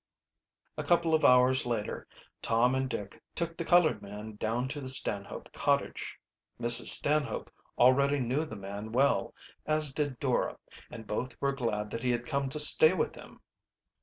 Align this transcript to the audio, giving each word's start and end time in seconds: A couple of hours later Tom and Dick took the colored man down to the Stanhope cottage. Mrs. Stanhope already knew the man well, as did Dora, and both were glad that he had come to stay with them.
A 0.79 0.83
couple 0.83 1.13
of 1.13 1.23
hours 1.23 1.67
later 1.67 2.07
Tom 2.41 2.73
and 2.73 2.89
Dick 2.89 3.21
took 3.35 3.55
the 3.55 3.63
colored 3.63 4.01
man 4.01 4.35
down 4.37 4.67
to 4.69 4.81
the 4.81 4.89
Stanhope 4.89 5.51
cottage. 5.53 6.17
Mrs. 6.59 6.87
Stanhope 6.87 7.51
already 7.77 8.19
knew 8.19 8.43
the 8.43 8.55
man 8.55 8.91
well, 8.93 9.35
as 9.67 9.93
did 9.93 10.19
Dora, 10.19 10.57
and 10.89 11.05
both 11.05 11.39
were 11.39 11.53
glad 11.53 11.91
that 11.91 12.01
he 12.01 12.09
had 12.09 12.25
come 12.25 12.49
to 12.49 12.59
stay 12.59 12.95
with 12.95 13.13
them. 13.13 13.41